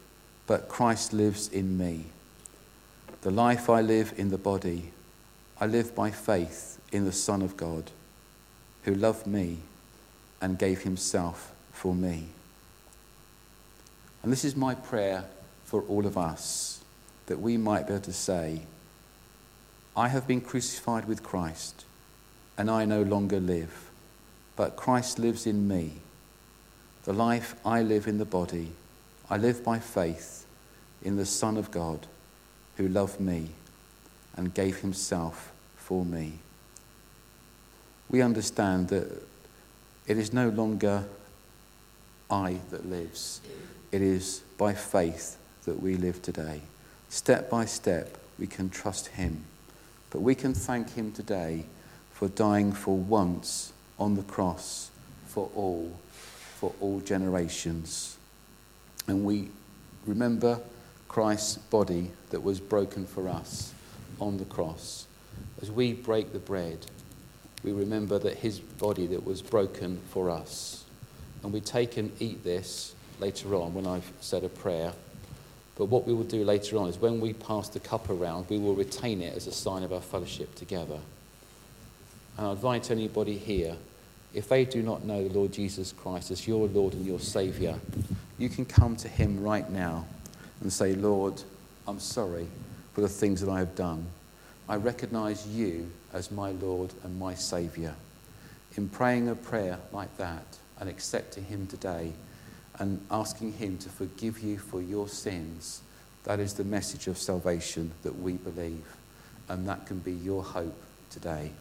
[0.45, 2.05] but Christ lives in me.
[3.21, 4.91] The life I live in the body,
[5.59, 7.89] I live by faith in the Son of God,
[8.83, 9.59] who loved me
[10.43, 12.25] and gave himself for me.
[14.21, 15.23] And this is my prayer
[15.63, 16.83] for all of us
[17.27, 18.63] that we might be able to say,
[19.95, 21.85] I have been crucified with Christ,
[22.57, 23.89] and I no longer live,
[24.57, 25.93] but Christ lives in me.
[27.05, 28.73] The life I live in the body,
[29.29, 30.45] I live by faith
[31.01, 32.05] in the Son of God,
[32.75, 33.51] who loved me
[34.35, 36.39] and gave himself for me.
[38.09, 39.23] We understand that
[40.07, 41.05] it is no longer
[42.29, 43.41] I that lives,
[43.91, 46.61] it is by faith that we live today.
[47.09, 49.43] Step by step, we can trust Him.
[50.09, 51.65] But we can thank Him today
[52.11, 54.89] for dying for once on the cross
[55.33, 58.17] for all, for all generations.
[59.07, 59.49] And we
[60.05, 60.59] remember
[61.07, 63.73] Christ's body that was broken for us
[64.19, 65.07] on the cross.
[65.61, 66.85] As we break the bread,
[67.63, 70.83] we remember that His body that was broken for us.
[71.43, 74.93] And we take and eat this later on when I've said a prayer.
[75.75, 78.59] But what we will do later on is when we pass the cup around, we
[78.59, 80.99] will retain it as a sign of our fellowship together.
[82.37, 83.75] And I invite anybody here,
[84.33, 87.79] if they do not know the Lord Jesus Christ as your Lord and your Saviour,
[88.37, 90.05] you can come to Him right now
[90.61, 91.41] and say, Lord,
[91.87, 92.47] I'm sorry
[92.93, 94.05] for the things that I have done.
[94.67, 97.95] I recognize you as my Lord and my Saviour.
[98.75, 100.45] In praying a prayer like that
[100.79, 102.13] and accepting Him today,
[102.79, 105.81] and asking Him to forgive you for your sins.
[106.23, 108.85] That is the message of salvation that we believe,
[109.49, 111.51] and that can be your hope today.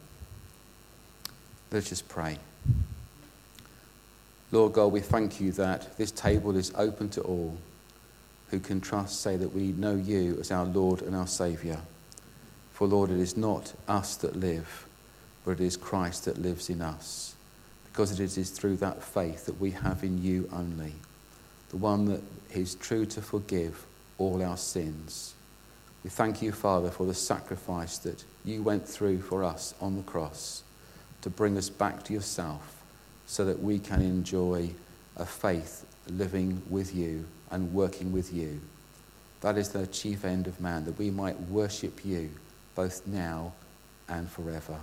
[1.71, 2.37] Let's just pray.
[4.51, 7.57] Lord God, we thank you that this table is open to all
[8.49, 11.81] who can trust, say that we know you as our Lord and our Saviour.
[12.73, 14.87] For, Lord, it is not us that live,
[15.45, 17.35] but it is Christ that lives in us
[17.85, 20.93] because it is through that faith that we have in you only,
[21.69, 23.85] the one that is true to forgive
[24.17, 25.35] all our sins.
[26.03, 30.01] We thank you, Father, for the sacrifice that you went through for us on the
[30.01, 30.63] cross
[31.21, 32.83] to bring us back to yourself
[33.27, 34.71] so that we can enjoy
[35.15, 38.59] a faith living with you and working with you.
[39.41, 42.31] That is the chief end of man, that we might worship you
[42.75, 43.53] both now
[44.09, 44.77] and forever.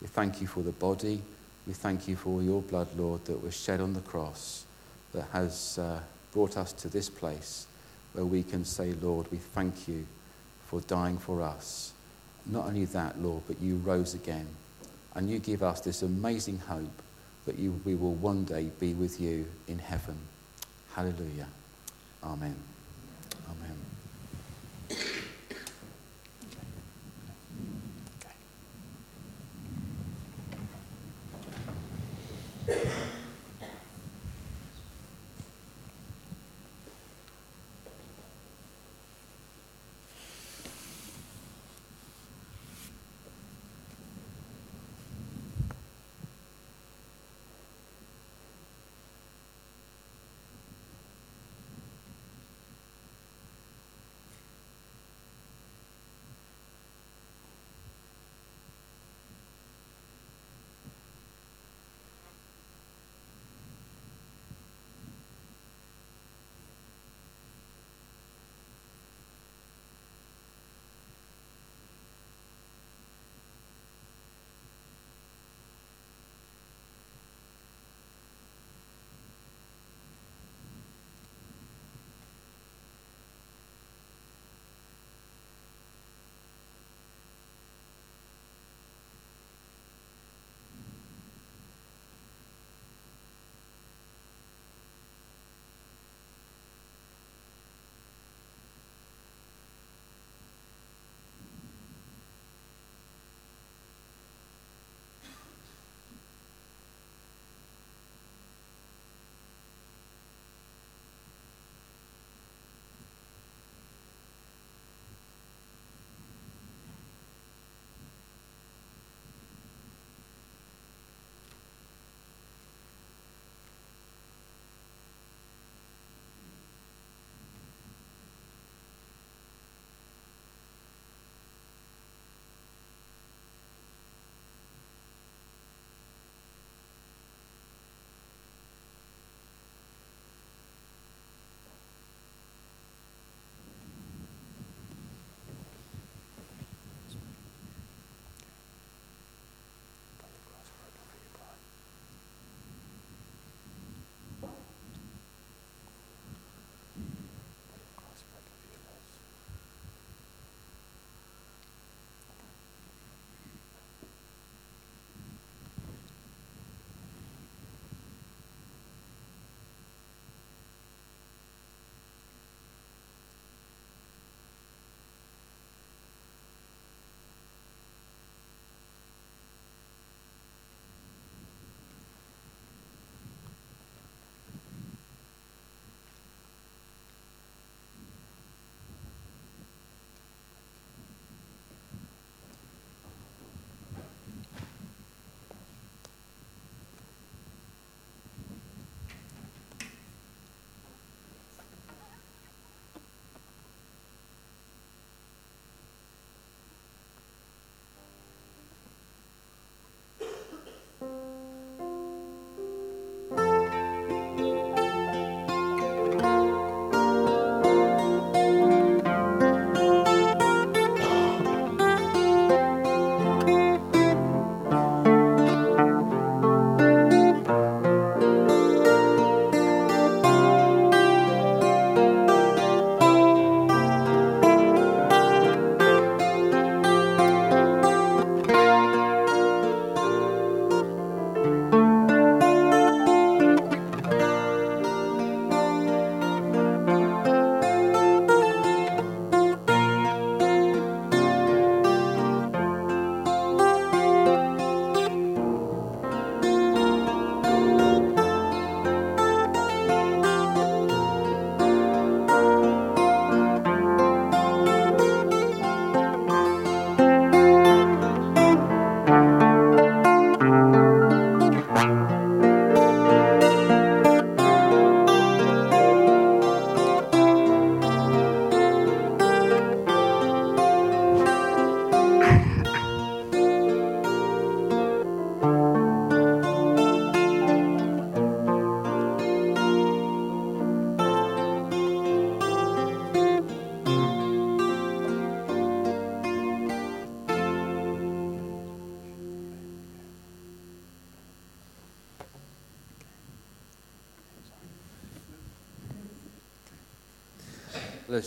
[0.00, 1.22] We thank you for the body.
[1.66, 4.64] We thank you for your blood, Lord, that was shed on the cross,
[5.12, 6.00] that has uh,
[6.32, 7.66] brought us to this place
[8.12, 10.06] where we can say, Lord, we thank you
[10.66, 11.92] for dying for us.
[12.46, 14.46] Not only that, Lord, but you rose again.
[15.14, 17.02] And you give us this amazing hope
[17.46, 20.16] that you, we will one day be with you in heaven.
[20.94, 21.48] Hallelujah.
[22.22, 22.54] Amen.
[22.54, 22.73] Amen.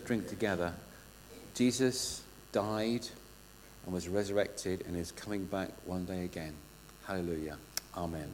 [0.07, 0.73] Drink together.
[1.53, 3.05] Jesus died
[3.83, 6.53] and was resurrected and is coming back one day again.
[7.05, 7.57] Hallelujah.
[7.95, 8.31] Amen.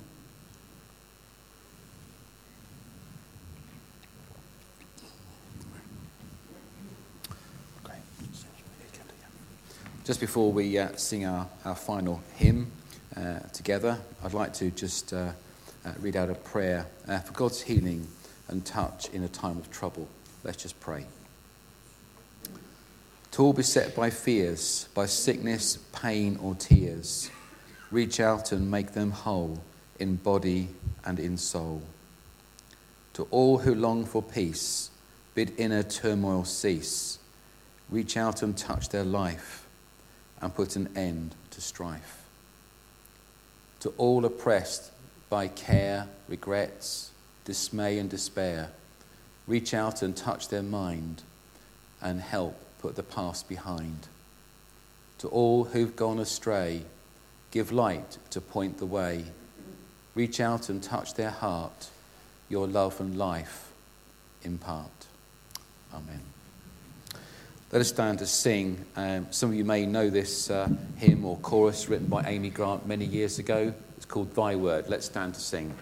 [10.06, 12.70] Just before we uh, sing our, our final hymn
[13.16, 15.32] uh, together, I'd like to just uh,
[15.86, 18.06] uh, read out a prayer uh, for God's healing
[18.50, 20.10] and touch in a time of trouble.
[20.44, 21.06] Let's just pray.
[23.34, 27.32] To all beset by fears, by sickness, pain, or tears,
[27.90, 29.64] reach out and make them whole
[29.98, 30.68] in body
[31.04, 31.82] and in soul.
[33.14, 34.92] To all who long for peace,
[35.34, 37.18] bid inner turmoil cease.
[37.90, 39.66] Reach out and touch their life
[40.40, 42.28] and put an end to strife.
[43.80, 44.92] To all oppressed
[45.32, 47.10] by care, regrets,
[47.46, 48.70] dismay, and despair,
[49.48, 51.24] reach out and touch their mind
[52.00, 54.10] and help put the past behind.
[55.20, 56.82] To all who've gone astray,
[57.50, 59.24] give light to point the way.
[60.16, 61.90] Reach out and touch their heart,
[62.50, 63.72] your love and life
[64.44, 65.08] impart.
[65.94, 66.20] Amen.
[67.72, 68.84] Let us stand to sing.
[68.98, 70.68] Um, some of you may know this uh,
[70.98, 73.74] hymn or chorus written by Amy Grant many years ago.
[73.96, 74.90] It's called Thy Word.
[74.90, 75.74] Let's stand to sing.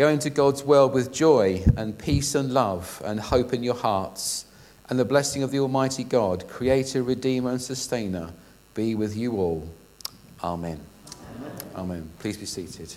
[0.00, 4.46] Go into God's world with joy and peace and love and hope in your hearts.
[4.88, 8.32] And the blessing of the Almighty God, Creator, Redeemer, and Sustainer,
[8.72, 9.68] be with you all.
[10.42, 10.80] Amen.
[11.76, 12.08] Amen.
[12.18, 12.94] Please be seated.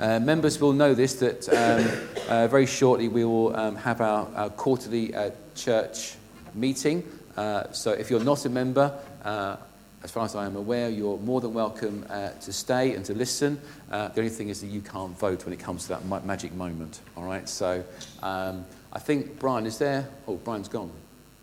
[0.00, 4.26] Uh, members will know this that um, uh, very shortly we will um, have our,
[4.34, 6.14] our quarterly uh, church
[6.54, 7.06] meeting.
[7.36, 9.56] Uh, so if you're not a member, uh,
[10.04, 13.14] as far as I am aware, you're more than welcome uh, to stay and to
[13.14, 13.58] listen.
[13.90, 16.20] Uh, the only thing is that you can't vote when it comes to that ma-
[16.20, 17.00] magic moment.
[17.16, 17.48] All right.
[17.48, 17.82] So
[18.22, 20.06] um, I think Brian is there.
[20.28, 20.90] Oh, Brian's gone.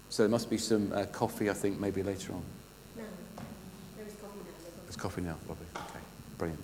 [0.09, 1.49] So there must be some uh, coffee.
[1.49, 2.43] I think maybe later on.
[2.97, 3.03] No,
[3.97, 4.83] there is coffee now.
[4.83, 5.37] There's coffee now.
[5.49, 5.65] Lovely.
[5.75, 5.99] Okay.
[6.37, 6.61] Brilliant.